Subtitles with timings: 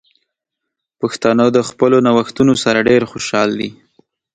[0.99, 3.69] پښتانه د خپلو نوښتونو سره ډیر خوشحال دي.